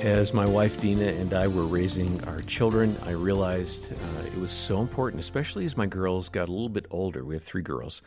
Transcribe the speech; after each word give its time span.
As 0.00 0.32
my 0.32 0.46
wife 0.46 0.80
Dina 0.80 1.08
and 1.08 1.34
I 1.34 1.46
were 1.46 1.66
raising 1.66 2.24
our 2.24 2.40
children, 2.42 2.96
I 3.04 3.10
realized 3.10 3.92
uh, 3.92 4.22
it 4.24 4.36
was 4.38 4.50
so 4.50 4.80
important, 4.80 5.20
especially 5.20 5.66
as 5.66 5.76
my 5.76 5.84
girls 5.84 6.30
got 6.30 6.48
a 6.48 6.52
little 6.52 6.70
bit 6.70 6.86
older. 6.90 7.22
We 7.22 7.34
have 7.34 7.44
three 7.44 7.60
girls. 7.60 8.00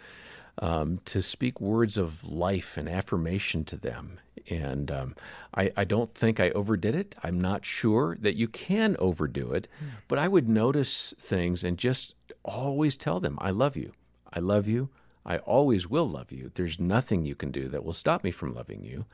Um, 0.59 0.99
to 1.05 1.23
speak 1.23 1.59
words 1.59 1.97
of 1.97 2.23
life 2.23 2.77
and 2.77 2.87
affirmation 2.87 3.65
to 3.65 3.75
them. 3.75 4.19
And 4.49 4.91
um, 4.91 5.15
I, 5.55 5.71
I, 5.75 5.84
don't 5.84 6.14
think 6.14 6.39
I 6.39 6.52
overdid 6.52 6.93
it. 6.93 7.16
I'm 7.23 7.41
not 7.41 7.66
sure 7.66 8.18
that 8.21 8.36
you 8.36 8.48
can 8.48 8.96
overdo 9.00 9.52
it, 9.54 9.68
mm. 9.84 9.88
but 10.07 10.20
I 10.20 10.28
would 10.28 10.48
notice 10.48 11.12
things 11.20 11.64
and 11.64 11.75
just 11.75 12.14
always 12.46 12.96
tell 12.96 13.20
them, 13.20 13.39
I 13.41 13.50
love 13.50 13.75
you. 13.75 13.94
I 14.32 14.41
love 14.41 14.68
you. 14.68 14.89
I 15.25 15.37
always 15.37 15.87
will 15.87 16.07
love 16.07 16.31
you. 16.31 16.51
There's 16.53 16.79
nothing 16.79 17.25
you 17.25 17.35
can 17.35 17.51
do 17.51 17.69
that 17.69 17.83
will 17.83 17.93
stop 17.93 18.23
me 18.23 18.31
from 18.31 18.53
loving 18.53 18.83
you. 18.83 19.05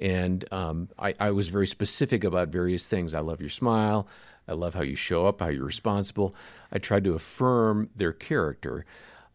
And 0.00 0.44
um, 0.52 0.88
I, 0.98 1.14
I, 1.18 1.30
was 1.30 1.48
very 1.48 1.66
specific 1.66 2.24
about 2.24 2.48
various 2.48 2.84
things. 2.84 3.14
I 3.14 3.20
love 3.20 3.40
your 3.40 3.48
smile. 3.50 4.06
I 4.46 4.52
love 4.52 4.74
how 4.74 4.82
you 4.82 4.96
show 4.96 5.26
up, 5.26 5.40
how 5.40 5.48
you're 5.48 5.64
responsible. 5.64 6.34
I 6.72 6.78
tried 6.78 7.04
to 7.04 7.14
affirm 7.14 7.88
their 7.96 8.12
character. 8.12 8.84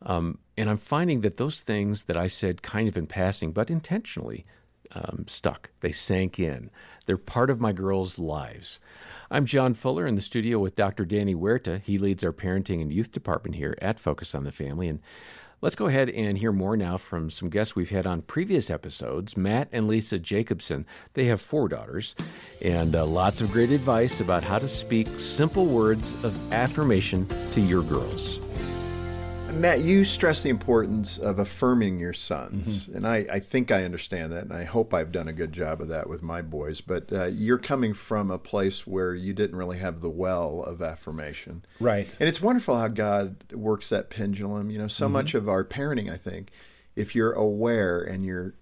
Um, 0.03 0.37
and 0.57 0.69
I'm 0.69 0.77
finding 0.77 1.21
that 1.21 1.37
those 1.37 1.61
things 1.61 2.03
that 2.03 2.17
I 2.17 2.27
said 2.27 2.61
kind 2.61 2.87
of 2.87 2.97
in 2.97 3.07
passing, 3.07 3.51
but 3.51 3.69
intentionally, 3.69 4.45
um, 4.91 5.25
stuck. 5.27 5.69
They 5.81 5.91
sank 5.91 6.39
in. 6.39 6.69
They're 7.05 7.17
part 7.17 7.49
of 7.49 7.59
my 7.59 7.71
girls' 7.71 8.19
lives. 8.19 8.79
I'm 9.31 9.45
John 9.45 9.73
Fuller 9.73 10.07
in 10.07 10.15
the 10.15 10.21
studio 10.21 10.59
with 10.59 10.75
Dr. 10.75 11.05
Danny 11.05 11.33
Huerta. 11.33 11.81
He 11.83 11.97
leads 11.97 12.23
our 12.23 12.33
parenting 12.33 12.81
and 12.81 12.91
youth 12.91 13.11
department 13.11 13.55
here 13.55 13.77
at 13.81 13.99
Focus 13.99 14.33
on 14.33 14.43
the 14.43 14.51
Family. 14.51 14.87
And 14.87 14.99
Let's 15.61 15.75
go 15.75 15.87
ahead 15.87 16.09
and 16.09 16.37
hear 16.37 16.53
more 16.53 16.77
now 16.77 16.95
from 16.95 17.29
some 17.29 17.49
guests 17.49 17.75
we've 17.75 17.89
had 17.89 18.07
on 18.07 18.21
previous 18.21 18.69
episodes. 18.69 19.35
Matt 19.35 19.67
and 19.73 19.89
Lisa 19.89 20.17
Jacobson, 20.17 20.85
they 21.15 21.25
have 21.25 21.41
four 21.41 21.67
daughters, 21.67 22.15
and 22.63 22.95
uh, 22.95 23.05
lots 23.05 23.41
of 23.41 23.51
great 23.51 23.71
advice 23.71 24.21
about 24.21 24.41
how 24.41 24.57
to 24.57 24.69
speak 24.69 25.09
simple 25.19 25.65
words 25.65 26.13
of 26.23 26.53
affirmation 26.53 27.27
to 27.51 27.59
your 27.59 27.83
girls. 27.83 28.39
Matt, 29.53 29.81
you 29.81 30.05
stress 30.05 30.41
the 30.41 30.49
importance 30.49 31.17
of 31.17 31.39
affirming 31.39 31.99
your 31.99 32.13
sons, 32.13 32.87
mm-hmm. 32.87 32.97
and 32.97 33.07
I, 33.07 33.25
I, 33.31 33.39
think 33.39 33.71
I 33.71 33.83
understand 33.83 34.31
that, 34.31 34.43
and 34.43 34.53
I 34.53 34.63
hope 34.63 34.93
I've 34.93 35.11
done 35.11 35.27
a 35.27 35.33
good 35.33 35.51
job 35.51 35.81
of 35.81 35.89
that 35.89 36.07
with 36.07 36.21
my 36.21 36.41
boys. 36.41 36.81
But 36.81 37.11
uh, 37.11 37.25
you're 37.25 37.57
coming 37.57 37.93
from 37.93 38.31
a 38.31 38.37
place 38.37 38.87
where 38.87 39.13
you 39.13 39.33
didn't 39.33 39.57
really 39.57 39.79
have 39.79 40.01
the 40.01 40.09
well 40.09 40.63
of 40.63 40.81
affirmation, 40.81 41.65
right? 41.79 42.07
And 42.19 42.29
it's 42.29 42.41
wonderful 42.41 42.77
how 42.77 42.87
God 42.87 43.43
works 43.51 43.89
that 43.89 44.09
pendulum. 44.09 44.69
You 44.69 44.79
know, 44.79 44.87
so 44.87 45.05
mm-hmm. 45.05 45.13
much 45.13 45.33
of 45.33 45.49
our 45.49 45.63
parenting, 45.63 46.11
I 46.11 46.17
think, 46.17 46.51
if 46.95 47.15
you're 47.15 47.33
aware 47.33 48.01
and 48.01 48.25
you're 48.25 48.55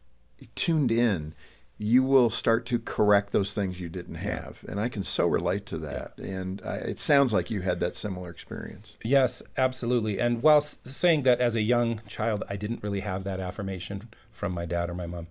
tuned 0.56 0.92
in, 0.92 1.34
you 1.80 2.04
will 2.04 2.30
start 2.30 2.66
to 2.66 2.80
correct 2.80 3.32
those 3.32 3.54
things 3.54 3.80
you 3.80 3.90
didn't 3.90 4.16
have. 4.16 4.60
Yeah. 4.64 4.72
And 4.72 4.80
I 4.80 4.90
can 4.90 5.04
so 5.04 5.28
relate 5.28 5.66
to 5.68 5.78
that. 5.80 6.14
Yeah. 6.18 6.26
And 6.26 6.62
I, 6.66 6.76
it 6.78 7.00
sounds 7.00 7.32
like 7.32 7.52
you 7.52 7.62
had 7.62 7.80
that 7.82 7.96
similar 7.96 8.30
experience. 8.32 8.98
Yes, 9.04 9.44
absolutely. 9.58 10.20
And 10.20 10.42
while 10.42 10.62
saying 10.62 11.24
that 11.24 11.40
as 11.40 11.56
a 11.56 11.62
young 11.62 12.02
child, 12.08 12.44
I 12.50 12.56
didn't 12.56 12.82
really 12.82 13.02
have 13.02 13.24
that 13.26 13.40
affirmation 13.40 14.10
from 14.32 14.54
my 14.54 14.66
dad 14.66 14.90
or 14.90 14.96
my 14.96 15.06
mom. 15.06 15.28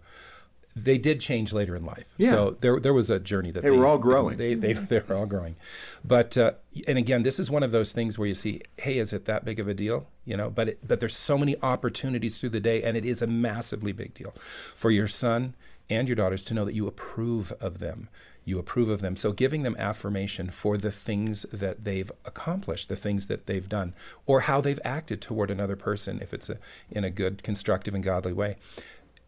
They 0.76 0.98
did 0.98 1.20
change 1.20 1.54
later 1.54 1.74
in 1.74 1.86
life. 1.86 2.04
Yeah. 2.18 2.30
So 2.30 2.56
there, 2.60 2.78
there 2.78 2.92
was 2.92 3.08
a 3.08 3.18
journey 3.18 3.50
that 3.50 3.62
they, 3.62 3.70
they 3.70 3.76
were 3.76 3.86
all 3.86 3.98
growing. 3.98 4.36
They, 4.36 4.54
they, 4.54 4.74
they 4.74 5.00
were 5.00 5.16
all 5.16 5.26
growing. 5.26 5.56
But, 6.04 6.36
uh, 6.36 6.52
and 6.86 6.98
again, 6.98 7.22
this 7.22 7.40
is 7.40 7.50
one 7.50 7.62
of 7.62 7.70
those 7.70 7.92
things 7.92 8.18
where 8.18 8.28
you 8.28 8.34
see, 8.34 8.60
hey, 8.76 8.98
is 8.98 9.12
it 9.12 9.24
that 9.24 9.44
big 9.44 9.58
of 9.58 9.68
a 9.68 9.74
deal? 9.74 10.06
You 10.26 10.36
know, 10.36 10.50
but, 10.50 10.68
it, 10.68 10.86
but 10.86 11.00
there's 11.00 11.16
so 11.16 11.38
many 11.38 11.56
opportunities 11.62 12.38
through 12.38 12.50
the 12.50 12.60
day, 12.60 12.82
and 12.82 12.94
it 12.94 13.06
is 13.06 13.22
a 13.22 13.26
massively 13.26 13.92
big 13.92 14.12
deal 14.14 14.34
for 14.76 14.90
your 14.90 15.08
son 15.08 15.54
and 15.88 16.08
your 16.08 16.14
daughters 16.16 16.42
to 16.44 16.54
know 16.54 16.64
that 16.64 16.74
you 16.74 16.86
approve 16.86 17.52
of 17.60 17.78
them. 17.78 18.08
You 18.44 18.58
approve 18.58 18.88
of 18.88 19.00
them. 19.00 19.16
So 19.16 19.32
giving 19.32 19.62
them 19.62 19.76
affirmation 19.78 20.50
for 20.50 20.78
the 20.78 20.90
things 20.90 21.44
that 21.52 21.84
they've 21.84 22.10
accomplished, 22.24 22.88
the 22.88 22.96
things 22.96 23.26
that 23.26 23.46
they've 23.46 23.68
done, 23.68 23.94
or 24.24 24.42
how 24.42 24.60
they've 24.60 24.80
acted 24.84 25.20
toward 25.20 25.50
another 25.50 25.76
person, 25.76 26.20
if 26.22 26.32
it's 26.32 26.48
a, 26.48 26.58
in 26.90 27.02
a 27.02 27.10
good, 27.10 27.42
constructive, 27.42 27.94
and 27.94 28.04
godly 28.04 28.32
way. 28.32 28.56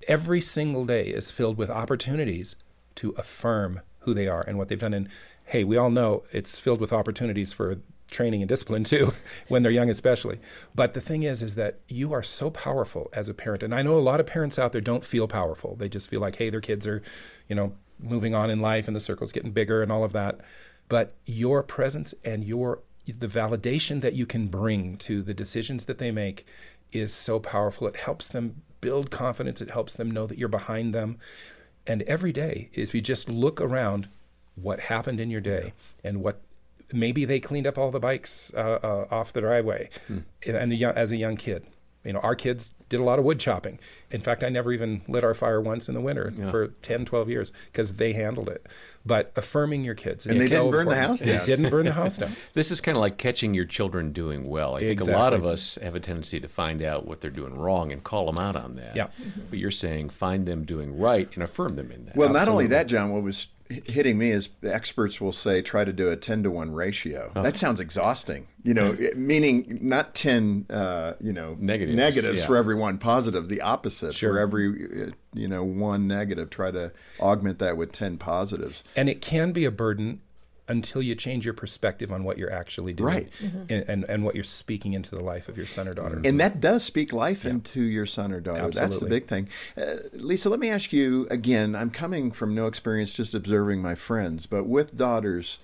Every 0.06 0.40
single 0.40 0.84
day 0.84 1.08
is 1.08 1.32
filled 1.32 1.58
with 1.58 1.70
opportunities 1.70 2.54
to 2.96 3.10
affirm 3.18 3.80
who 4.00 4.14
they 4.14 4.28
are 4.28 4.42
and 4.46 4.56
what 4.56 4.68
they've 4.68 4.78
done. 4.78 4.94
And 4.94 5.08
hey, 5.46 5.64
we 5.64 5.76
all 5.76 5.90
know 5.90 6.22
it's 6.30 6.58
filled 6.58 6.80
with 6.80 6.92
opportunities 6.92 7.52
for 7.52 7.78
training 8.10 8.42
and 8.42 8.48
discipline 8.48 8.84
too 8.84 9.12
when 9.48 9.62
they're 9.62 9.72
young 9.72 9.90
especially. 9.90 10.38
But 10.74 10.94
the 10.94 11.00
thing 11.00 11.22
is 11.22 11.42
is 11.42 11.54
that 11.54 11.80
you 11.88 12.12
are 12.12 12.22
so 12.22 12.50
powerful 12.50 13.08
as 13.12 13.28
a 13.28 13.34
parent. 13.34 13.62
And 13.62 13.74
i 13.74 13.82
know 13.82 13.98
a 13.98 14.00
lot 14.00 14.20
of 14.20 14.26
parents 14.26 14.58
out 14.58 14.72
there 14.72 14.80
don't 14.80 15.04
feel 15.04 15.28
powerful. 15.28 15.76
They 15.76 15.88
just 15.88 16.08
feel 16.08 16.20
like 16.20 16.36
hey 16.36 16.50
their 16.50 16.60
kids 16.60 16.86
are 16.86 17.02
you 17.48 17.54
know 17.54 17.72
moving 18.00 18.34
on 18.34 18.50
in 18.50 18.60
life 18.60 18.86
and 18.86 18.96
the 18.96 19.00
circle's 19.00 19.32
getting 19.32 19.50
bigger 19.50 19.82
and 19.82 19.92
all 19.92 20.04
of 20.04 20.12
that. 20.12 20.40
But 20.88 21.14
your 21.26 21.62
presence 21.62 22.14
and 22.24 22.44
your 22.44 22.80
the 23.06 23.26
validation 23.26 24.00
that 24.02 24.14
you 24.14 24.26
can 24.26 24.48
bring 24.48 24.96
to 24.98 25.22
the 25.22 25.34
decisions 25.34 25.86
that 25.86 25.98
they 25.98 26.10
make 26.10 26.46
is 26.92 27.12
so 27.12 27.38
powerful. 27.38 27.86
It 27.86 27.96
helps 27.96 28.28
them 28.28 28.62
build 28.80 29.10
confidence. 29.10 29.60
It 29.60 29.70
helps 29.70 29.94
them 29.94 30.10
know 30.10 30.26
that 30.26 30.38
you're 30.38 30.48
behind 30.48 30.94
them. 30.94 31.18
And 31.86 32.02
every 32.02 32.32
day 32.32 32.68
if 32.72 32.94
you 32.94 33.00
just 33.00 33.28
look 33.28 33.60
around 33.60 34.08
what 34.54 34.80
happened 34.80 35.20
in 35.20 35.30
your 35.30 35.40
day 35.40 35.72
and 36.04 36.22
what 36.22 36.40
maybe 36.92 37.24
they 37.24 37.40
cleaned 37.40 37.66
up 37.66 37.78
all 37.78 37.90
the 37.90 38.00
bikes 38.00 38.52
uh, 38.54 38.78
uh, 38.82 39.06
off 39.10 39.32
the 39.32 39.40
driveway, 39.40 39.90
hmm. 40.06 40.18
and 40.46 40.72
the, 40.72 40.84
as 40.84 41.10
a 41.10 41.16
young 41.16 41.36
kid. 41.36 41.66
You 42.04 42.12
know, 42.14 42.20
our 42.20 42.36
kids 42.36 42.72
did 42.88 43.00
a 43.00 43.02
lot 43.02 43.18
of 43.18 43.24
wood 43.24 43.40
chopping. 43.40 43.78
In 44.10 44.22
fact, 44.22 44.42
I 44.42 44.48
never 44.48 44.72
even 44.72 45.02
lit 45.08 45.24
our 45.24 45.34
fire 45.34 45.60
once 45.60 45.88
in 45.88 45.94
the 45.94 46.00
winter 46.00 46.32
yeah. 46.34 46.50
for 46.50 46.68
10, 46.68 47.04
12 47.04 47.28
years 47.28 47.52
because 47.70 47.94
they 47.94 48.12
handled 48.12 48.48
it. 48.48 48.66
But 49.04 49.32
affirming 49.36 49.84
your 49.84 49.96
kids. 49.96 50.24
And 50.24 50.38
they 50.38 50.46
so 50.46 50.58
didn't 50.58 50.70
burn 50.70 50.80
important. 50.82 50.88
the 51.02 51.06
house 51.08 51.20
down. 51.20 51.38
They 51.38 51.44
didn't 51.44 51.70
burn 51.70 51.86
the 51.86 51.92
house 51.92 52.16
down. 52.16 52.36
this 52.54 52.70
is 52.70 52.80
kind 52.80 52.96
of 52.96 53.00
like 53.00 53.18
catching 53.18 53.52
your 53.52 53.64
children 53.64 54.12
doing 54.12 54.44
well. 54.44 54.76
I 54.76 54.80
think 54.80 54.92
exactly. 54.92 55.14
a 55.14 55.18
lot 55.18 55.34
of 55.34 55.44
us 55.44 55.76
have 55.82 55.96
a 55.96 56.00
tendency 56.00 56.40
to 56.40 56.48
find 56.48 56.82
out 56.82 57.06
what 57.06 57.20
they're 57.20 57.30
doing 57.30 57.54
wrong 57.58 57.92
and 57.92 58.02
call 58.02 58.26
them 58.26 58.38
out 58.38 58.56
on 58.56 58.76
that. 58.76 58.96
Yeah. 58.96 59.08
But 59.50 59.58
you're 59.58 59.70
saying 59.70 60.10
find 60.10 60.46
them 60.46 60.64
doing 60.64 60.98
right 60.98 61.28
and 61.34 61.42
affirm 61.42 61.76
them 61.76 61.90
in 61.90 62.06
that. 62.06 62.16
Well, 62.16 62.28
Absolutely. 62.28 62.38
not 62.38 62.48
only 62.48 62.66
that, 62.68 62.86
John, 62.86 63.10
what 63.10 63.22
was 63.22 63.48
hitting 63.68 64.16
me 64.16 64.30
is 64.30 64.48
experts 64.62 65.20
will 65.20 65.32
say 65.32 65.60
try 65.62 65.84
to 65.84 65.92
do 65.92 66.10
a 66.10 66.16
10 66.16 66.42
to 66.44 66.50
1 66.50 66.72
ratio. 66.72 67.32
Oh. 67.36 67.42
That 67.42 67.56
sounds 67.56 67.80
exhausting. 67.80 68.48
You 68.62 68.74
know, 68.74 68.96
meaning 69.16 69.78
not 69.80 70.14
10 70.14 70.66
uh, 70.70 71.14
you 71.20 71.32
know 71.32 71.56
negatives, 71.58 71.96
negatives 71.96 72.40
yeah. 72.40 72.46
for 72.46 72.56
every 72.56 72.74
one 72.74 72.98
positive, 72.98 73.48
the 73.48 73.60
opposite 73.60 74.14
sure. 74.14 74.34
for 74.34 74.38
every 74.38 75.12
you 75.34 75.48
know 75.48 75.62
one 75.62 76.06
negative 76.06 76.50
try 76.50 76.70
to 76.70 76.92
augment 77.20 77.58
that 77.58 77.76
with 77.76 77.92
10 77.92 78.18
positives. 78.18 78.82
And 78.96 79.08
it 79.08 79.20
can 79.20 79.52
be 79.52 79.64
a 79.64 79.70
burden 79.70 80.20
until 80.68 81.02
you 81.02 81.14
change 81.14 81.44
your 81.44 81.54
perspective 81.54 82.12
on 82.12 82.24
what 82.24 82.38
you're 82.38 82.52
actually 82.52 82.92
doing 82.92 83.14
right. 83.14 83.28
Mm-hmm. 83.42 83.72
And, 83.72 83.88
and, 83.88 84.04
and 84.04 84.24
what 84.24 84.34
you're 84.34 84.44
speaking 84.44 84.92
into 84.92 85.10
the 85.10 85.22
life 85.22 85.48
of 85.48 85.56
your 85.56 85.66
son 85.66 85.88
or 85.88 85.94
daughter. 85.94 86.20
And 86.24 86.38
that 86.40 86.60
does 86.60 86.84
speak 86.84 87.12
life 87.12 87.44
yeah. 87.44 87.50
into 87.50 87.82
your 87.82 88.06
son 88.06 88.32
or 88.32 88.40
daughter. 88.40 88.60
Absolutely. 88.60 88.88
That's 88.88 89.00
the 89.00 89.08
big 89.08 89.26
thing. 89.26 89.48
Uh, 89.76 90.08
Lisa, 90.12 90.48
let 90.48 90.60
me 90.60 90.70
ask 90.70 90.92
you 90.92 91.26
again. 91.30 91.74
I'm 91.74 91.90
coming 91.90 92.30
from 92.30 92.54
no 92.54 92.66
experience, 92.66 93.12
just 93.12 93.34
observing 93.34 93.82
my 93.82 93.94
friends, 93.94 94.46
but 94.46 94.66
with 94.66 94.96
daughters. 94.96 95.58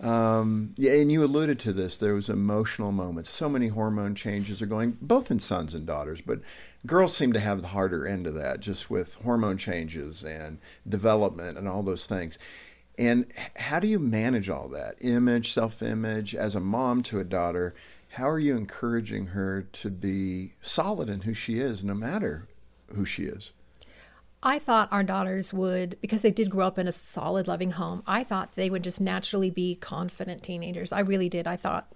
Um, 0.00 0.74
yeah, 0.76 0.94
and 0.94 1.12
you 1.12 1.22
alluded 1.22 1.60
to 1.60 1.72
this. 1.72 1.96
There 1.96 2.14
was 2.14 2.28
emotional 2.28 2.90
moments. 2.90 3.30
So 3.30 3.48
many 3.48 3.68
hormone 3.68 4.16
changes 4.16 4.60
are 4.60 4.66
going, 4.66 4.98
both 5.00 5.30
in 5.30 5.38
sons 5.38 5.74
and 5.74 5.86
daughters, 5.86 6.20
but 6.20 6.40
girls 6.84 7.16
seem 7.16 7.32
to 7.32 7.40
have 7.40 7.62
the 7.62 7.68
harder 7.68 8.04
end 8.04 8.26
of 8.26 8.34
that, 8.34 8.58
just 8.58 8.90
with 8.90 9.14
hormone 9.22 9.58
changes 9.58 10.24
and 10.24 10.58
development 10.88 11.56
and 11.56 11.68
all 11.68 11.84
those 11.84 12.06
things. 12.06 12.36
And 13.02 13.26
how 13.56 13.80
do 13.80 13.88
you 13.88 13.98
manage 13.98 14.48
all 14.48 14.68
that 14.68 14.94
image, 15.00 15.52
self 15.52 15.82
image, 15.82 16.36
as 16.36 16.54
a 16.54 16.60
mom 16.60 17.02
to 17.04 17.18
a 17.18 17.24
daughter? 17.24 17.74
How 18.10 18.28
are 18.28 18.38
you 18.38 18.56
encouraging 18.56 19.28
her 19.28 19.62
to 19.72 19.90
be 19.90 20.52
solid 20.62 21.08
in 21.08 21.22
who 21.22 21.34
she 21.34 21.58
is, 21.58 21.82
no 21.82 21.94
matter 21.94 22.46
who 22.94 23.04
she 23.04 23.24
is? 23.24 23.50
I 24.40 24.60
thought 24.60 24.92
our 24.92 25.02
daughters 25.02 25.52
would, 25.52 25.96
because 26.00 26.22
they 26.22 26.30
did 26.30 26.48
grow 26.48 26.68
up 26.68 26.78
in 26.78 26.86
a 26.86 26.92
solid, 26.92 27.48
loving 27.48 27.72
home, 27.72 28.04
I 28.06 28.22
thought 28.22 28.52
they 28.52 28.70
would 28.70 28.84
just 28.84 29.00
naturally 29.00 29.50
be 29.50 29.74
confident 29.74 30.44
teenagers. 30.44 30.92
I 30.92 31.00
really 31.00 31.28
did. 31.28 31.48
I 31.48 31.56
thought 31.56 31.92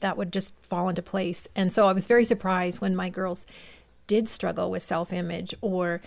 that 0.00 0.16
would 0.16 0.32
just 0.32 0.52
fall 0.62 0.88
into 0.88 1.02
place. 1.02 1.46
And 1.54 1.72
so 1.72 1.86
I 1.86 1.92
was 1.92 2.08
very 2.08 2.24
surprised 2.24 2.80
when 2.80 2.96
my 2.96 3.08
girls 3.08 3.46
did 4.08 4.28
struggle 4.28 4.68
with 4.68 4.82
self 4.82 5.12
image 5.12 5.54
or 5.60 6.00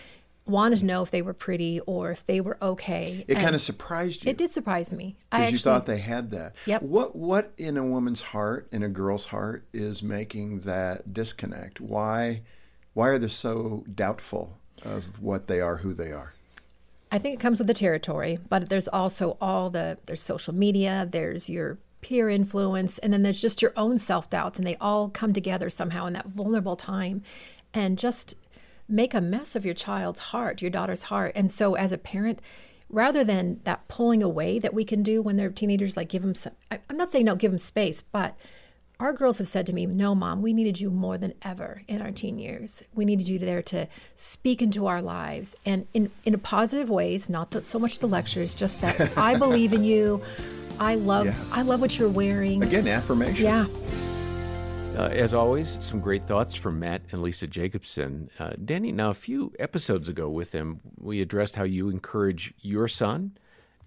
wanted 0.45 0.79
to 0.79 0.85
know 0.85 1.03
if 1.03 1.11
they 1.11 1.21
were 1.21 1.33
pretty 1.33 1.79
or 1.81 2.11
if 2.11 2.25
they 2.25 2.41
were 2.41 2.57
okay. 2.61 3.23
It 3.27 3.35
kind 3.35 3.55
of 3.55 3.61
surprised 3.61 4.25
you. 4.25 4.31
It 4.31 4.37
did 4.37 4.51
surprise 4.51 4.91
me. 4.91 5.15
Because 5.31 5.51
you 5.51 5.57
thought 5.57 5.85
they 5.85 5.99
had 5.99 6.31
that. 6.31 6.53
Yep. 6.65 6.81
What 6.81 7.15
what 7.15 7.53
in 7.57 7.77
a 7.77 7.85
woman's 7.85 8.21
heart, 8.21 8.67
in 8.71 8.83
a 8.83 8.89
girl's 8.89 9.25
heart, 9.25 9.65
is 9.73 10.03
making 10.03 10.61
that 10.61 11.13
disconnect? 11.13 11.79
Why 11.79 12.41
why 12.93 13.09
are 13.09 13.19
they 13.19 13.29
so 13.29 13.83
doubtful 13.93 14.57
of 14.83 15.21
what 15.21 15.47
they 15.47 15.61
are, 15.61 15.77
who 15.77 15.93
they 15.93 16.11
are? 16.11 16.33
I 17.11 17.19
think 17.19 17.35
it 17.35 17.39
comes 17.39 17.59
with 17.59 17.67
the 17.67 17.73
territory, 17.73 18.39
but 18.49 18.69
there's 18.69 18.87
also 18.87 19.37
all 19.39 19.69
the 19.69 19.97
there's 20.07 20.21
social 20.21 20.53
media, 20.53 21.07
there's 21.09 21.49
your 21.49 21.77
peer 22.01 22.27
influence, 22.27 22.97
and 22.97 23.13
then 23.13 23.23
there's 23.23 23.41
just 23.41 23.61
your 23.61 23.73
own 23.77 23.97
self 23.97 24.29
doubts, 24.29 24.57
and 24.57 24.67
they 24.67 24.75
all 24.77 25.09
come 25.09 25.31
together 25.31 25.69
somehow 25.69 26.05
in 26.05 26.13
that 26.13 26.27
vulnerable 26.27 26.75
time. 26.75 27.23
And 27.73 27.97
just 27.97 28.35
make 28.87 29.13
a 29.13 29.21
mess 29.21 29.55
of 29.55 29.65
your 29.65 29.73
child's 29.73 30.19
heart, 30.19 30.61
your 30.61 30.71
daughter's 30.71 31.03
heart. 31.03 31.31
And 31.35 31.51
so, 31.51 31.75
as 31.75 31.91
a 31.91 31.97
parent, 31.97 32.39
rather 32.89 33.23
than 33.23 33.59
that 33.63 33.87
pulling 33.87 34.21
away 34.21 34.59
that 34.59 34.73
we 34.73 34.85
can 34.85 35.03
do 35.03 35.21
when 35.21 35.37
they're 35.37 35.49
teenagers, 35.49 35.97
like 35.97 36.09
give 36.09 36.21
them 36.21 36.35
some, 36.35 36.53
I, 36.71 36.79
I'm 36.89 36.97
not 36.97 37.11
saying 37.11 37.25
no, 37.25 37.35
give 37.35 37.51
them 37.51 37.59
space, 37.59 38.01
but 38.01 38.35
our 38.99 39.11
girls 39.11 39.39
have 39.39 39.47
said 39.47 39.65
to 39.65 39.73
me, 39.73 39.85
No, 39.85 40.15
mom, 40.15 40.41
we 40.41 40.53
needed 40.53 40.79
you 40.79 40.89
more 40.89 41.17
than 41.17 41.33
ever 41.41 41.81
in 41.87 42.01
our 42.01 42.11
teen 42.11 42.37
years. 42.37 42.83
We 42.93 43.05
needed 43.05 43.27
you 43.27 43.39
there 43.39 43.61
to 43.63 43.87
speak 44.15 44.61
into 44.61 44.85
our 44.85 45.01
lives 45.01 45.55
and 45.65 45.87
in, 45.93 46.11
in 46.25 46.39
positive 46.39 46.89
ways, 46.89 47.29
not 47.29 47.51
that 47.51 47.65
so 47.65 47.79
much 47.79 47.99
the 47.99 48.07
lectures, 48.07 48.53
just 48.53 48.81
that 48.81 49.17
I 49.17 49.37
believe 49.37 49.73
in 49.73 49.83
you. 49.83 50.21
I 50.79 50.95
love 50.95 51.25
Yeah. 51.25 51.35
I 51.51 51.63
love 51.63 51.81
what 51.81 51.97
you're 51.97 52.09
wearing. 52.09 52.63
Again, 52.63 52.87
affirmation. 52.87 53.43
Yeah. 53.43 53.67
Uh, 54.95 55.07
as 55.07 55.33
always, 55.33 55.75
some 55.79 55.99
great 55.99 56.27
thoughts 56.27 56.53
from 56.53 56.79
Matt 56.79 57.01
and 57.11 57.23
Lisa 57.23 57.47
Jacobson. 57.47 58.29
Uh, 58.37 58.51
Danny, 58.63 58.91
now 58.91 59.09
a 59.09 59.15
few 59.15 59.51
episodes 59.57 60.07
ago 60.07 60.29
with 60.29 60.51
them, 60.51 60.81
we 60.99 61.19
addressed 61.19 61.55
how 61.55 61.63
you 61.63 61.89
encourage 61.89 62.53
your 62.61 62.87
son 62.87 63.35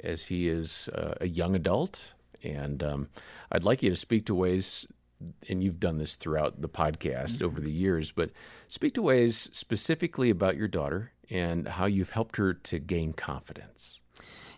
as 0.03 0.27
he 0.27 0.49
is 0.49 0.89
uh, 0.89 1.15
a 1.21 1.29
young 1.29 1.55
adult. 1.55 2.15
And 2.43 2.83
um, 2.83 3.09
I'd 3.53 3.63
like 3.63 3.85
you 3.85 3.91
to 3.91 3.97
speak 3.97 4.27
to 4.27 4.35
ways, 4.35 4.89
and 5.49 5.63
you've 5.63 5.79
done 5.79 5.99
this 5.99 6.17
throughout 6.17 6.61
the 6.61 6.69
podcast 6.69 7.41
over 7.41 7.61
the 7.61 7.73
years, 7.73 8.11
but 8.11 8.31
speak 8.67 8.93
to 8.95 9.03
ways 9.03 9.49
specifically 9.53 10.29
about 10.29 10.57
your 10.57 10.69
daughter 10.69 11.13
and 11.31 11.69
how 11.69 11.87
you've 11.87 12.11
helped 12.11 12.37
her 12.37 12.53
to 12.53 12.81
gain 12.81 13.13
confidence. 13.13 14.01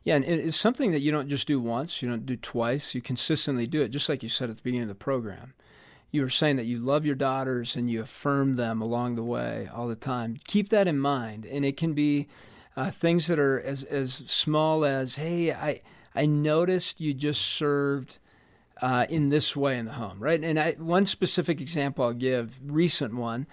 Yeah, 0.02 0.16
and 0.16 0.24
it's 0.24 0.56
something 0.56 0.92
that 0.92 1.00
you 1.00 1.12
don't 1.12 1.28
just 1.28 1.46
do 1.46 1.60
once, 1.60 2.00
you 2.00 2.08
don't 2.08 2.24
do 2.24 2.36
twice, 2.36 2.94
you 2.94 3.02
consistently 3.02 3.66
do 3.66 3.82
it, 3.82 3.90
just 3.90 4.08
like 4.08 4.22
you 4.22 4.30
said 4.30 4.48
at 4.48 4.56
the 4.56 4.62
beginning 4.62 4.84
of 4.84 4.88
the 4.88 4.94
program. 4.94 5.52
You 6.10 6.22
were 6.22 6.30
saying 6.30 6.56
that 6.56 6.64
you 6.64 6.78
love 6.78 7.04
your 7.04 7.14
daughters 7.14 7.76
and 7.76 7.90
you 7.90 8.00
affirm 8.00 8.56
them 8.56 8.80
along 8.80 9.16
the 9.16 9.22
way 9.22 9.68
all 9.74 9.88
the 9.88 9.96
time. 9.96 10.38
Keep 10.46 10.70
that 10.70 10.88
in 10.88 10.98
mind, 10.98 11.44
and 11.44 11.64
it 11.64 11.76
can 11.76 11.92
be 11.92 12.28
uh, 12.76 12.90
things 12.90 13.26
that 13.26 13.38
are 13.38 13.60
as 13.60 13.84
as 13.84 14.12
small 14.14 14.84
as, 14.84 15.16
"Hey, 15.16 15.52
I 15.52 15.82
I 16.14 16.26
noticed 16.26 17.00
you 17.00 17.12
just 17.12 17.42
served 17.42 18.18
uh, 18.80 19.06
in 19.10 19.28
this 19.28 19.54
way 19.54 19.76
in 19.76 19.84
the 19.84 19.92
home, 19.92 20.18
right?" 20.18 20.42
And 20.42 20.58
I, 20.58 20.72
one 20.72 21.04
specific 21.04 21.60
example 21.60 22.04
I'll 22.04 22.14
give, 22.14 22.58
recent 22.64 23.14
one 23.14 23.46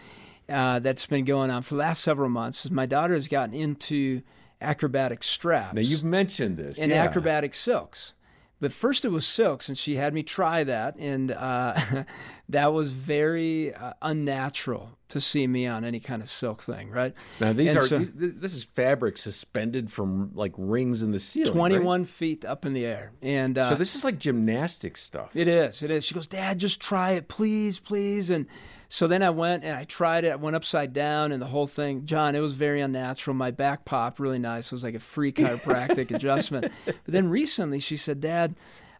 uh, 0.47 0.79
that's 0.79 1.05
been 1.05 1.25
going 1.25 1.49
on 1.49 1.63
for 1.63 1.73
the 1.73 1.79
last 1.79 2.03
several 2.03 2.29
months, 2.29 2.65
is 2.65 2.71
my 2.71 2.85
daughter 2.85 3.15
has 3.15 3.27
gotten 3.27 3.53
into 3.53 4.21
acrobatic 4.61 5.23
straps 5.23 5.75
Now, 5.75 5.81
you've 5.81 6.03
mentioned 6.03 6.57
this. 6.57 6.79
and 6.79 6.91
yeah. 6.91 7.03
acrobatic 7.03 7.53
silks. 7.53 8.13
But 8.61 8.71
first 8.71 9.03
it 9.03 9.09
was 9.09 9.27
silks, 9.27 9.67
and 9.67 9.77
she 9.77 9.95
had 9.95 10.13
me 10.13 10.23
try 10.23 10.63
that, 10.63 10.95
and 10.95 11.29
uh, 11.31 12.03
that 12.49 12.73
was 12.73 12.91
very 12.91 13.73
uh, 13.73 13.93
unnatural 14.01 14.91
to 15.09 15.21
see 15.21 15.47
me 15.47 15.65
on 15.67 15.83
any 15.85 15.99
kind 15.99 16.21
of 16.21 16.29
silk 16.29 16.61
thing, 16.61 16.89
right? 16.89 17.13
Now, 17.39 17.53
these 17.53 17.71
And 17.71 17.79
are, 17.79 17.87
so- 17.87 17.97
these, 17.99 18.11
this 18.13 18.53
is 18.53 18.63
fabric 18.65 19.17
suspended 19.17 19.91
from 19.91 20.31
like 20.33 20.53
rings 20.57 21.03
in 21.03 21.11
the 21.11 21.19
ceiling. 21.19 21.53
right? 21.53 21.69
21 21.69 22.05
feet 22.05 22.45
up 22.45 22.65
in 22.65 22.73
the 22.73 22.85
air, 22.85 23.11
and 23.21 23.57
uh, 23.57 23.69
So 23.69 23.75
this 23.75 23.95
is 23.95 24.03
like 24.03 24.19
gymnastics 24.19 25.01
stuff. 25.01 25.35
It 25.35 25.47
is. 25.47 25.81
It 25.83 25.91
is. 25.91 26.03
She 26.05 26.13
goes, 26.13 26.27
Dad, 26.27 26.59
just 26.59 26.79
try 26.79 27.11
it, 27.11 27.27
please, 27.27 27.79
please. 27.79 28.29
And 28.29 28.45
so 28.89 29.07
then 29.07 29.23
I 29.23 29.31
went 29.31 29.63
and 29.63 29.75
I 29.75 29.83
tried 29.85 30.23
it. 30.25 30.31
I 30.33 30.35
went 30.35 30.55
upside 30.55 30.93
down 30.93 31.31
and 31.31 31.41
the 31.41 31.47
whole 31.47 31.67
thing. 31.67 32.05
John, 32.05 32.35
it 32.35 32.39
was 32.39 32.53
very 32.53 32.81
unnatural. 32.81 33.35
My 33.35 33.51
back 33.51 33.85
popped 33.85 34.19
really 34.19 34.39
nice. 34.39 34.67
It 34.67 34.71
was 34.71 34.83
like 34.83 34.93
a 34.95 34.99
free 34.99 35.31
chiropractic 35.31 36.11
adjustment. 36.15 36.71
But 36.85 36.95
then 37.07 37.27
recently 37.29 37.79
she 37.79 37.97
said, 37.97 38.21
Dad, 38.21 38.55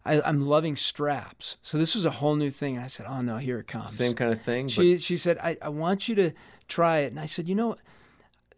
I, 0.06 0.22
I'm 0.24 0.46
loving 0.46 0.76
straps. 0.76 1.56
So 1.62 1.78
this 1.78 1.94
was 1.94 2.04
a 2.04 2.10
whole 2.10 2.36
new 2.36 2.50
thing. 2.50 2.76
And 2.76 2.84
I 2.84 2.88
said, 2.88 3.06
Oh 3.08 3.20
no, 3.20 3.36
here 3.36 3.58
it 3.58 3.66
comes. 3.66 3.90
Same 3.90 4.14
kind 4.14 4.32
of 4.32 4.40
thing. 4.42 4.68
She 4.68 4.98
she 4.98 5.16
said, 5.16 5.38
I, 5.38 5.56
I 5.60 5.68
want 5.68 6.08
you 6.08 6.14
to 6.16 6.32
try 6.68 6.98
it. 6.98 7.08
And 7.08 7.20
I 7.20 7.26
said, 7.26 7.48
you 7.48 7.54
know, 7.54 7.76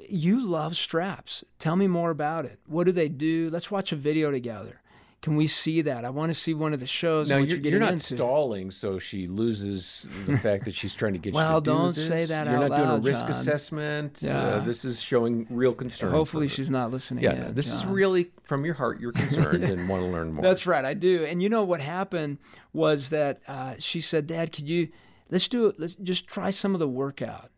you 0.08 0.44
love 0.46 0.76
straps. 0.76 1.44
Tell 1.58 1.76
me 1.76 1.86
more 1.86 2.10
about 2.10 2.44
it. 2.44 2.60
What 2.66 2.84
do 2.84 2.92
they 2.92 3.08
do? 3.08 3.50
Let's 3.50 3.70
watch 3.70 3.92
a 3.92 3.96
video 3.96 4.30
together. 4.30 4.80
Can 5.20 5.34
we 5.34 5.48
see 5.48 5.82
that? 5.82 6.04
I 6.04 6.10
want 6.10 6.30
to 6.30 6.34
see 6.34 6.54
one 6.54 6.72
of 6.72 6.78
the 6.78 6.86
shows. 6.86 7.28
now 7.28 7.38
you're, 7.38 7.58
you're, 7.58 7.72
you're 7.72 7.80
not 7.80 7.92
into. 7.94 8.14
stalling, 8.14 8.70
so 8.70 9.00
she 9.00 9.26
loses 9.26 10.06
the 10.26 10.38
fact 10.44 10.64
that 10.66 10.76
she's 10.76 10.94
trying 10.94 11.14
to 11.14 11.18
get 11.18 11.34
Well, 11.34 11.54
you 11.54 11.60
to 11.60 11.60
do 11.60 11.70
don't 11.72 11.94
this. 11.96 12.06
say 12.06 12.24
that 12.26 12.46
You're 12.46 12.68
not 12.68 12.76
doing 12.76 12.88
a 12.90 12.98
risk 12.98 13.22
John. 13.22 13.30
assessment. 13.30 14.18
Yeah. 14.22 14.38
Uh, 14.38 14.64
this 14.64 14.84
is 14.84 15.02
showing 15.02 15.48
real 15.50 15.74
concern. 15.74 16.12
Hopefully, 16.12 16.46
she's 16.46 16.70
not 16.70 16.92
listening. 16.92 17.24
Yeah, 17.24 17.34
yet, 17.34 17.56
this 17.56 17.72
is 17.72 17.84
really 17.84 18.30
from 18.44 18.64
your 18.64 18.74
heart. 18.74 19.00
You're 19.00 19.10
concerned 19.10 19.64
and 19.64 19.88
want 19.88 20.04
to 20.04 20.08
learn 20.12 20.32
more. 20.34 20.42
That's 20.44 20.66
right, 20.68 20.84
I 20.84 20.94
do. 20.94 21.24
And 21.24 21.42
you 21.42 21.48
know 21.48 21.64
what 21.64 21.80
happened 21.80 22.38
was 22.72 23.10
that 23.10 23.40
uh, 23.48 23.74
she 23.80 24.00
said, 24.00 24.28
"Dad, 24.28 24.52
could 24.52 24.68
you 24.68 24.88
let's 25.30 25.48
do 25.48 25.66
it? 25.66 25.80
Let's 25.80 25.94
just 25.96 26.28
try 26.28 26.50
some 26.50 26.74
of 26.74 26.78
the 26.78 26.88
workout." 26.88 27.50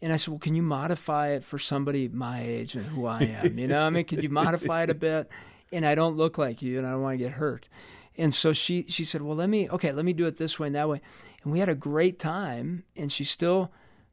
And 0.00 0.10
I 0.10 0.16
said, 0.16 0.28
"Well, 0.32 0.38
can 0.38 0.54
you 0.54 0.62
modify 0.62 1.32
it 1.32 1.44
for 1.44 1.58
somebody 1.58 2.08
my 2.08 2.40
age 2.42 2.74
and 2.74 2.86
who 2.86 3.04
I 3.04 3.24
am? 3.24 3.58
You 3.58 3.68
know, 3.68 3.82
I 3.82 3.90
mean, 3.90 4.04
could 4.06 4.22
you 4.22 4.30
modify 4.30 4.84
it 4.84 4.90
a 4.90 4.94
bit?" 4.94 5.28
And 5.72 5.84
I 5.84 5.94
don't 5.94 6.16
look 6.16 6.38
like 6.38 6.62
you, 6.62 6.78
and 6.78 6.86
I 6.86 6.92
don't 6.92 7.02
want 7.02 7.14
to 7.18 7.24
get 7.24 7.32
hurt. 7.32 7.68
And 8.16 8.32
so 8.32 8.52
she 8.52 8.84
she 8.88 9.04
said, 9.04 9.22
"Well, 9.22 9.36
let 9.36 9.48
me 9.48 9.68
okay, 9.70 9.92
let 9.92 10.04
me 10.04 10.12
do 10.12 10.26
it 10.26 10.36
this 10.36 10.58
way 10.58 10.68
and 10.68 10.76
that 10.76 10.88
way." 10.88 11.00
And 11.42 11.52
we 11.52 11.58
had 11.58 11.68
a 11.68 11.74
great 11.74 12.18
time. 12.18 12.84
And 12.96 13.10
she 13.10 13.24
still 13.24 13.72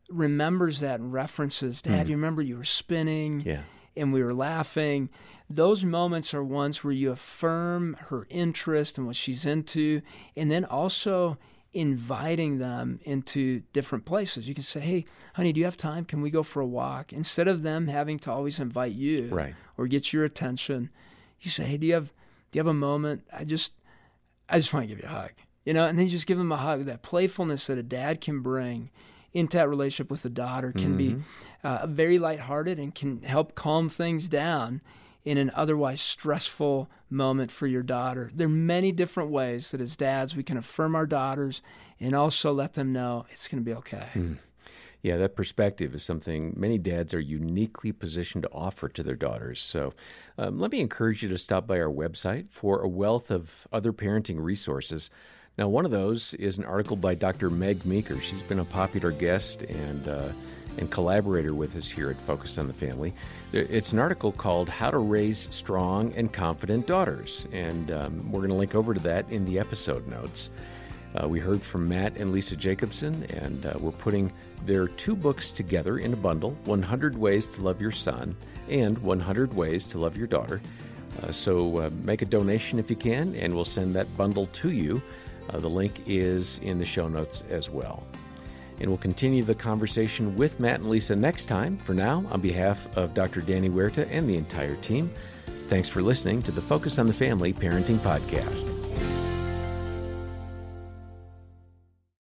remembers 0.10 0.80
that 0.80 1.00
and 1.00 1.14
references, 1.14 1.82
"Dad, 1.82 2.06
mm. 2.08 2.10
you 2.10 2.16
remember 2.16 2.42
you 2.42 2.58
were 2.58 2.64
spinning?" 2.64 3.42
Yeah. 3.46 3.62
and 3.96 4.12
we 4.14 4.24
were 4.24 4.34
laughing. 4.34 5.10
Those 5.50 5.84
moments 5.84 6.34
are 6.34 6.44
ones 6.44 6.82
where 6.84 6.94
you 6.94 7.12
affirm 7.12 7.96
her 8.10 8.26
interest 8.30 8.98
and 8.98 9.06
what 9.06 9.18
she's 9.18 9.46
into, 9.46 10.02
and 10.36 10.50
then 10.50 10.64
also 10.64 11.38
inviting 11.74 12.58
them 12.58 13.00
into 13.04 13.62
different 13.74 14.06
places. 14.06 14.48
You 14.48 14.54
can 14.54 14.64
say, 14.64 14.80
Hey, 14.80 15.06
honey, 15.36 15.52
do 15.54 15.60
you 15.60 15.66
have 15.66 15.78
time? 15.78 16.06
Can 16.06 16.22
we 16.22 16.30
go 16.30 16.44
for 16.44 16.62
a 16.62 16.66
walk? 16.66 17.12
Instead 17.14 17.48
of 17.48 17.62
them 17.64 17.88
having 17.88 18.20
to 18.20 18.32
always 18.32 18.60
invite 18.60 18.94
you 18.94 19.28
Right. 19.30 19.56
or 19.78 19.88
get 19.88 20.12
your 20.14 20.24
attention, 20.26 20.90
you 21.42 21.50
say, 21.50 21.66
Hey, 21.66 21.78
do 21.78 21.88
you 21.88 21.94
have 21.94 22.14
do 22.52 22.58
you 22.58 22.60
have 22.60 22.68
a 22.68 22.74
moment? 22.74 23.24
I 23.32 23.44
just 23.44 23.74
I 24.50 24.58
just 24.58 24.74
want 24.74 24.84
to 24.84 24.88
give 24.88 25.02
you 25.02 25.10
a 25.10 25.12
hug. 25.12 25.32
You 25.66 25.74
know, 25.74 25.86
and 25.86 25.98
then 25.98 26.06
you 26.06 26.12
just 26.12 26.28
give 26.28 26.38
them 26.38 26.52
a 26.52 26.58
hug. 26.58 26.86
That 26.86 27.04
playfulness 27.04 27.68
that 27.68 27.78
a 27.78 27.84
dad 27.84 28.20
can 28.20 28.42
bring 28.42 28.90
into 29.34 29.58
that 29.58 29.70
relationship 29.70 30.12
with 30.12 30.26
a 30.26 30.30
daughter 30.30 30.72
can 30.74 30.98
be 30.98 31.16
uh, 31.64 31.88
very 31.88 32.20
lighthearted 32.20 32.80
and 32.80 32.94
can 32.94 33.22
help 33.22 33.56
calm 33.56 33.88
things 33.88 34.28
down 34.28 34.82
in 35.24 35.38
an 35.38 35.52
otherwise 35.56 36.02
stressful 36.02 36.90
moment 37.10 37.52
for 37.52 37.68
your 37.68 37.84
daughter. 37.84 38.32
There 38.34 38.48
are 38.48 38.50
many 38.50 38.92
different 38.92 39.30
ways 39.30 39.72
that 39.72 39.80
as 39.80 39.96
dads 39.96 40.36
we 40.36 40.44
can 40.44 40.58
affirm 40.58 40.96
our 40.96 41.06
daughters 41.06 41.62
and 42.00 42.16
also 42.16 42.52
let 42.52 42.74
them 42.74 42.92
know 42.92 43.26
it's 43.32 43.48
going 43.48 43.64
to 43.64 43.66
be 43.66 43.76
okay. 43.78 44.08
Yeah, 45.02 45.18
that 45.18 45.36
perspective 45.36 45.96
is 45.96 46.04
something 46.04 46.54
many 46.56 46.78
dads 46.78 47.14
are 47.14 47.20
uniquely 47.20 47.92
positioned 47.92 48.44
to 48.44 48.52
offer 48.52 48.88
to 48.90 49.02
their 49.02 49.16
daughters. 49.16 49.60
So 49.60 49.94
um, 50.38 50.60
let 50.60 50.72
me 50.72 50.80
encourage 50.80 51.24
you 51.24 51.30
to 51.30 51.38
stop 51.38 51.66
by 51.66 51.80
our 51.80 51.90
website 51.90 52.50
for 52.50 52.82
a 52.82 52.88
wealth 52.88 53.32
of 53.32 53.68
other 53.72 53.94
parenting 53.94 54.44
resources. 54.44 55.10
Now, 55.58 55.68
one 55.70 55.86
of 55.86 55.92
those 55.92 56.34
is 56.36 56.58
an 56.58 56.66
article 56.66 56.96
by 56.96 57.16
Dr. 57.16 57.50
Meg 57.50 57.86
Meeker. 57.86 58.20
She's 58.20 58.42
been 58.42 58.60
a 58.60 58.66
popular 58.66 59.12
guest 59.12 59.64
and 59.64 60.08
uh, 60.08 60.30
and 60.78 60.90
collaborator 60.90 61.54
with 61.54 61.76
us 61.76 61.90
here 61.90 62.10
at 62.10 62.16
Focus 62.22 62.58
on 62.58 62.68
the 62.68 62.74
Family. 62.74 63.14
It's 63.52 63.92
an 63.92 64.00
article 64.00 64.32
called 64.32 64.70
"How 64.70 64.90
to 64.90 64.98
Raise 64.98 65.48
Strong 65.52 66.14
and 66.14 66.32
Confident 66.32 66.88
Daughters," 66.88 67.48
and 67.52 67.92
um, 67.92 68.32
we're 68.32 68.40
going 68.40 68.52
to 68.52 68.56
link 68.56 68.76
over 68.76 68.94
to 68.94 69.00
that 69.02 69.30
in 69.30 69.44
the 69.44 69.60
episode 69.60 70.08
notes. 70.08 70.50
Uh, 71.16 71.28
we 71.28 71.40
heard 71.40 71.62
from 71.62 71.88
Matt 71.88 72.16
and 72.18 72.32
Lisa 72.32 72.56
Jacobson, 72.56 73.26
and 73.32 73.66
uh, 73.66 73.74
we're 73.80 73.92
putting 73.92 74.32
their 74.66 74.88
two 74.88 75.16
books 75.16 75.52
together 75.52 75.98
in 75.98 76.14
a 76.14 76.18
bundle 76.18 76.52
100 76.66 77.18
Ways 77.18 77.48
to 77.48 77.62
Love 77.62 77.82
Your 77.82 77.92
Son 77.92 78.36
and 78.70 78.98
100 79.00 79.54
Ways 79.54 79.84
to 79.86 79.98
Love 80.00 80.18
Your 80.18 80.28
Daughter. 80.28 80.62
Uh, 81.22 81.32
so 81.32 81.78
uh, 81.78 81.90
make 82.04 82.22
a 82.22 82.26
donation 82.26 82.80
if 82.80 82.90
you 82.90 82.96
can, 82.96 83.36
and 83.36 83.54
we'll 83.54 83.66
send 83.66 83.94
that 83.96 84.16
bundle 84.16 84.48
to 84.48 84.72
you. 84.72 85.02
Uh, 85.50 85.60
the 85.60 85.70
link 85.70 86.02
is 86.08 86.60
in 86.60 86.80
the 86.80 86.86
show 86.86 87.08
notes 87.08 87.44
as 87.50 87.70
well. 87.70 88.04
And 88.80 88.90
we'll 88.90 88.98
continue 88.98 89.44
the 89.44 89.54
conversation 89.54 90.36
with 90.36 90.60
Matt 90.60 90.80
and 90.80 90.90
Lisa 90.90 91.16
next 91.16 91.46
time. 91.46 91.78
For 91.80 91.94
now, 91.94 92.26
on 92.32 92.42
behalf 92.42 92.88
of 92.98 93.14
Dr. 93.14 93.42
Danny 93.42 93.70
Huerta 93.70 94.08
and 94.10 94.30
the 94.30 94.38
entire 94.38 94.76
team, 94.78 95.12
thanks 95.68 95.90
for 95.90 96.02
listening 96.02 96.42
to 96.44 96.52
the 96.52 96.62
Focus 96.62 96.98
on 96.98 97.06
the 97.06 97.14
Family 97.14 97.54
Parenting 97.54 97.98
Podcast. 97.98 99.21